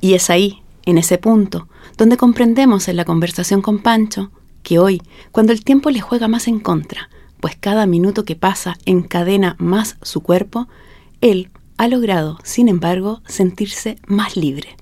Y 0.02 0.14
es 0.14 0.30
ahí, 0.30 0.62
en 0.84 0.98
ese 0.98 1.16
punto, 1.16 1.68
donde 1.96 2.16
comprendemos 2.16 2.88
en 2.88 2.96
la 2.96 3.04
conversación 3.04 3.62
con 3.62 3.78
Pancho 3.78 4.32
que 4.64 4.80
hoy, 4.80 5.00
cuando 5.30 5.52
el 5.52 5.62
tiempo 5.62 5.90
le 5.90 6.00
juega 6.00 6.26
más 6.26 6.48
en 6.48 6.58
contra, 6.58 7.08
pues 7.40 7.56
cada 7.58 7.86
minuto 7.86 8.24
que 8.24 8.34
pasa 8.34 8.76
encadena 8.84 9.54
más 9.60 9.96
su 10.02 10.20
cuerpo, 10.20 10.66
él 11.20 11.50
ha 11.76 11.86
logrado, 11.86 12.38
sin 12.42 12.68
embargo, 12.68 13.22
sentirse 13.28 13.96
más 14.08 14.36
libre. 14.36 14.76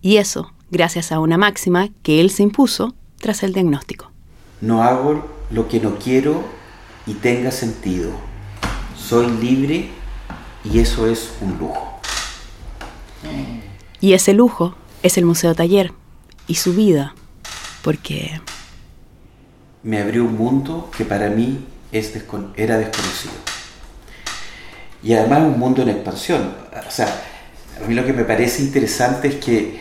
Y 0.00 0.16
eso 0.16 0.50
gracias 0.70 1.12
a 1.12 1.20
una 1.20 1.36
máxima 1.36 1.90
que 2.02 2.22
él 2.22 2.30
se 2.30 2.42
impuso 2.42 2.94
tras 3.18 3.42
el 3.42 3.52
diagnóstico. 3.52 4.10
No 4.62 4.82
hago 4.82 5.28
lo 5.50 5.68
que 5.68 5.78
no 5.78 5.98
quiero 5.98 6.42
y 7.06 7.12
tenga 7.12 7.50
sentido. 7.50 8.12
Soy 8.96 9.30
libre 9.30 9.90
y 10.64 10.78
eso 10.78 11.06
es 11.06 11.34
un 11.42 11.58
lujo. 11.58 12.00
Y 14.02 14.14
ese 14.14 14.34
lujo 14.34 14.74
es 15.04 15.16
el 15.16 15.24
Museo 15.24 15.54
Taller 15.54 15.92
y 16.48 16.56
su 16.56 16.74
vida, 16.74 17.14
porque 17.84 18.40
Me 19.84 20.02
abrió 20.02 20.24
un 20.24 20.36
mundo 20.36 20.90
que 20.96 21.04
para 21.04 21.30
mí 21.30 21.64
es 21.92 22.12
era 22.56 22.78
desconocido. 22.78 23.34
Y 25.04 25.14
además 25.14 25.42
un 25.42 25.56
mundo 25.56 25.82
en 25.82 25.90
expansión. 25.90 26.52
O 26.84 26.90
sea, 26.90 27.06
A 27.80 27.86
mí 27.86 27.94
lo 27.94 28.04
que 28.04 28.12
me 28.12 28.24
parece 28.24 28.62
interesante 28.62 29.28
es 29.28 29.36
que, 29.36 29.78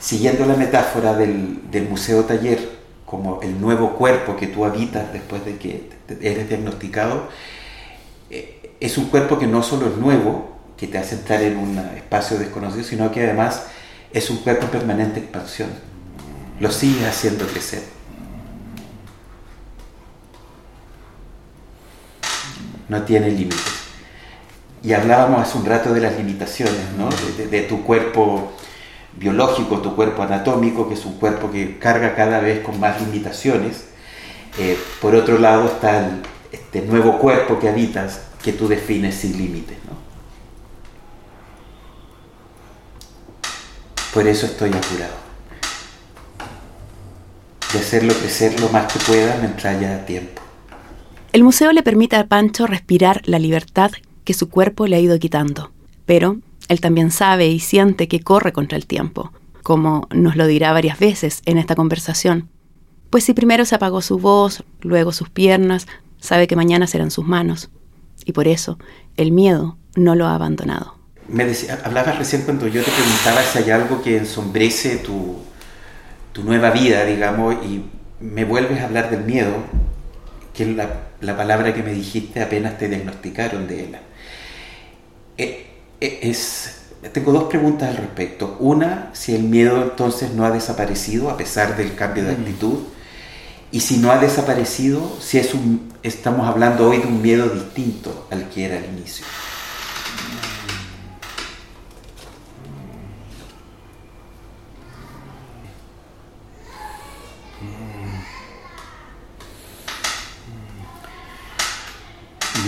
siguiendo 0.00 0.46
la 0.46 0.56
metáfora 0.56 1.12
del, 1.12 1.60
museo 1.90 2.24
taller 2.24 2.58
como 3.04 3.42
el 3.42 3.60
nuevo 3.60 3.96
cuerpo 3.96 4.34
que 4.34 4.46
tú 4.46 4.64
habitas 4.64 5.12
después 5.12 5.44
de 5.44 5.58
que 5.58 5.90
eres 6.22 6.48
diagnosticado, 6.48 7.28
eh, 8.30 8.76
es 8.80 8.96
un 8.96 9.04
cuerpo 9.10 9.38
que 9.38 9.46
no 9.46 9.62
solo 9.62 9.88
es 9.88 9.96
nuevo, 9.98 10.55
que 10.76 10.86
te 10.86 10.98
hace 10.98 11.14
entrar 11.14 11.42
en 11.42 11.56
un 11.56 11.78
espacio 11.96 12.38
desconocido, 12.38 12.84
sino 12.84 13.10
que 13.10 13.22
además 13.22 13.64
es 14.12 14.30
un 14.30 14.38
cuerpo 14.38 14.64
en 14.64 14.70
permanente 14.70 15.20
expansión. 15.20 15.70
Lo 16.60 16.70
sigue 16.70 17.06
haciendo 17.06 17.46
crecer. 17.46 17.82
No 22.88 23.02
tiene 23.02 23.30
límites. 23.30 23.86
Y 24.82 24.92
hablábamos 24.92 25.42
hace 25.42 25.58
un 25.58 25.66
rato 25.66 25.92
de 25.92 26.00
las 26.00 26.16
limitaciones, 26.16 26.92
¿no? 26.96 27.08
de, 27.50 27.62
tu 27.62 27.82
cuerpo 27.82 28.52
biológico, 29.16 29.78
tu 29.78 29.96
cuerpo 29.96 30.22
anatómico, 30.22 30.88
que 30.88 30.94
es 30.94 31.04
un 31.04 31.18
cuerpo 31.18 31.50
que 31.50 31.78
carga 31.78 32.14
cada 32.14 32.38
vez 32.38 32.60
con 32.60 32.78
más 32.78 33.00
limitaciones. 33.00 33.86
Eh, 34.58 34.78
por 35.00 35.14
otro 35.14 35.38
lado 35.38 35.66
está 35.66 36.08
este 36.52 36.82
nuevo 36.82 37.18
cuerpo 37.18 37.58
que 37.58 37.68
habitas, 37.68 38.20
que 38.42 38.52
tú 38.52 38.68
defines 38.68 39.16
sin 39.16 39.36
límites. 39.36 39.76
¿no? 39.90 40.05
Por 44.16 44.26
eso 44.26 44.46
estoy 44.46 44.70
apurado. 44.70 45.12
De 47.70 47.78
hacerlo 47.78 48.14
crecer 48.14 48.58
lo 48.58 48.70
más 48.70 48.90
que 48.90 48.98
pueda 48.98 49.36
mientras 49.42 49.76
haya 49.76 50.06
tiempo. 50.06 50.40
El 51.34 51.44
museo 51.44 51.70
le 51.72 51.82
permite 51.82 52.16
a 52.16 52.26
Pancho 52.26 52.66
respirar 52.66 53.20
la 53.26 53.38
libertad 53.38 53.90
que 54.24 54.32
su 54.32 54.48
cuerpo 54.48 54.86
le 54.86 54.96
ha 54.96 55.00
ido 55.00 55.18
quitando. 55.18 55.70
Pero 56.06 56.38
él 56.68 56.80
también 56.80 57.10
sabe 57.10 57.48
y 57.48 57.60
siente 57.60 58.08
que 58.08 58.20
corre 58.20 58.54
contra 58.54 58.78
el 58.78 58.86
tiempo, 58.86 59.32
como 59.62 60.08
nos 60.10 60.34
lo 60.34 60.46
dirá 60.46 60.72
varias 60.72 60.98
veces 60.98 61.42
en 61.44 61.58
esta 61.58 61.74
conversación. 61.74 62.48
Pues 63.10 63.22
si 63.22 63.34
primero 63.34 63.66
se 63.66 63.74
apagó 63.74 64.00
su 64.00 64.18
voz, 64.18 64.64
luego 64.80 65.12
sus 65.12 65.28
piernas, 65.28 65.86
sabe 66.20 66.46
que 66.46 66.56
mañana 66.56 66.86
serán 66.86 67.10
sus 67.10 67.26
manos. 67.26 67.68
Y 68.24 68.32
por 68.32 68.48
eso 68.48 68.78
el 69.18 69.30
miedo 69.30 69.76
no 69.94 70.14
lo 70.14 70.26
ha 70.26 70.34
abandonado. 70.34 70.96
Me 71.28 71.44
decía, 71.44 71.80
hablabas 71.84 72.18
recién 72.18 72.42
cuando 72.42 72.68
yo 72.68 72.82
te 72.82 72.90
preguntaba 72.90 73.42
si 73.42 73.58
hay 73.58 73.70
algo 73.70 74.02
que 74.02 74.16
ensombrece 74.16 74.96
tu, 74.96 75.38
tu 76.32 76.44
nueva 76.44 76.70
vida, 76.70 77.04
digamos, 77.04 77.56
y 77.64 77.84
me 78.20 78.44
vuelves 78.44 78.80
a 78.80 78.84
hablar 78.84 79.10
del 79.10 79.24
miedo, 79.24 79.54
que 80.54 80.62
es 80.62 80.76
la, 80.76 80.88
la 81.20 81.36
palabra 81.36 81.74
que 81.74 81.82
me 81.82 81.92
dijiste 81.92 82.42
apenas 82.42 82.78
te 82.78 82.88
diagnosticaron 82.88 83.66
de 83.66 83.84
él. 83.84 83.96
Eh, 85.38 85.66
eh, 86.00 86.18
es, 86.22 86.76
tengo 87.12 87.32
dos 87.32 87.44
preguntas 87.44 87.90
al 87.90 87.96
respecto. 87.96 88.56
Una, 88.60 89.10
si 89.12 89.34
el 89.34 89.42
miedo 89.42 89.82
entonces 89.82 90.32
no 90.32 90.44
ha 90.44 90.50
desaparecido 90.50 91.30
a 91.30 91.36
pesar 91.36 91.76
del 91.76 91.94
cambio 91.94 92.24
de 92.24 92.32
mm. 92.32 92.40
actitud. 92.40 92.78
Y 93.72 93.80
si 93.80 93.98
no 93.98 94.10
ha 94.10 94.18
desaparecido, 94.18 95.16
si 95.20 95.38
es 95.38 95.52
un, 95.52 95.92
estamos 96.02 96.46
hablando 96.46 96.88
hoy 96.88 96.98
de 96.98 97.06
un 97.06 97.20
miedo 97.20 97.48
distinto 97.48 98.28
al 98.30 98.48
que 98.48 98.64
era 98.64 98.76
al 98.78 98.84
inicio. 98.84 99.26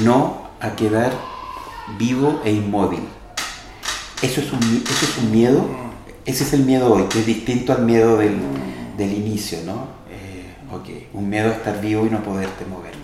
No 0.03 0.49
a 0.61 0.77
quedar 0.77 1.13
vivo 1.99 2.41
e 2.45 2.53
inmóvil. 2.53 3.03
Eso 4.23 4.41
es 4.41 4.53
un, 4.53 4.59
eso 4.59 5.05
es 5.05 5.19
un 5.19 5.31
miedo, 5.31 5.65
ese 6.25 6.45
es 6.45 6.53
el 6.53 6.65
miedo 6.65 6.93
hoy, 6.93 7.05
que 7.05 7.21
es 7.21 7.27
distinto 7.27 7.73
al 7.73 7.85
miedo 7.85 8.17
del, 8.17 8.37
del 8.97 9.13
inicio, 9.13 9.59
¿no? 9.65 9.87
Eh, 10.11 10.57
ok, 10.73 11.15
un 11.15 11.29
miedo 11.29 11.51
a 11.51 11.53
estar 11.53 11.81
vivo 11.81 12.05
y 12.05 12.11
no 12.11 12.23
poderte 12.23 12.65
mover. 12.67 12.99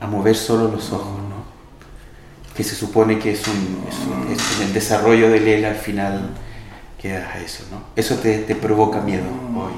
A 0.00 0.06
mover 0.06 0.34
solo 0.34 0.68
los 0.68 0.92
ojos. 0.92 1.21
Que 2.56 2.62
se 2.62 2.74
supone 2.74 3.18
que 3.18 3.32
es, 3.32 3.46
un, 3.48 3.84
es, 3.88 4.60
el 4.60 4.74
desarrollo 4.74 5.30
del 5.30 5.48
él 5.48 5.64
al 5.64 5.74
final 5.74 6.30
quedas 7.00 7.34
a 7.34 7.40
eso, 7.40 7.64
¿no? 7.70 7.82
Eso 7.96 8.16
te, 8.16 8.38
te 8.38 8.54
provoca 8.54 9.00
miedo 9.00 9.24
hoy. 9.56 9.72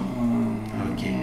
Okay. 0.94 1.20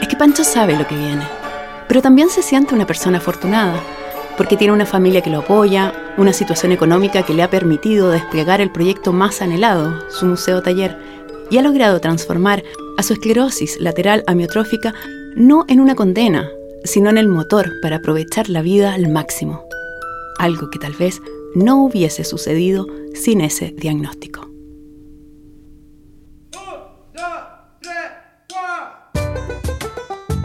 Es 0.00 0.08
que 0.08 0.16
Pancho 0.16 0.42
sabe 0.42 0.76
lo 0.76 0.86
que 0.86 0.96
viene, 0.96 1.26
pero 1.92 2.00
también 2.00 2.30
se 2.30 2.40
siente 2.40 2.74
una 2.74 2.86
persona 2.86 3.18
afortunada 3.18 3.78
porque 4.38 4.56
tiene 4.56 4.72
una 4.72 4.86
familia 4.86 5.20
que 5.20 5.28
lo 5.28 5.40
apoya, 5.40 5.92
una 6.16 6.32
situación 6.32 6.72
económica 6.72 7.22
que 7.22 7.34
le 7.34 7.42
ha 7.42 7.50
permitido 7.50 8.08
desplegar 8.08 8.62
el 8.62 8.72
proyecto 8.72 9.12
más 9.12 9.42
anhelado, 9.42 10.10
su 10.10 10.24
museo 10.24 10.62
taller, 10.62 10.96
y 11.50 11.58
ha 11.58 11.62
logrado 11.62 12.00
transformar 12.00 12.64
a 12.96 13.02
su 13.02 13.12
esclerosis 13.12 13.78
lateral 13.78 14.24
amiotrófica 14.26 14.94
no 15.36 15.66
en 15.68 15.80
una 15.80 15.94
condena, 15.94 16.48
sino 16.82 17.10
en 17.10 17.18
el 17.18 17.28
motor 17.28 17.70
para 17.82 17.96
aprovechar 17.96 18.48
la 18.48 18.62
vida 18.62 18.94
al 18.94 19.10
máximo, 19.10 19.62
algo 20.38 20.70
que 20.70 20.78
tal 20.78 20.94
vez 20.94 21.20
no 21.54 21.84
hubiese 21.84 22.24
sucedido 22.24 22.86
sin 23.12 23.42
ese 23.42 23.74
diagnóstico. 23.76 24.51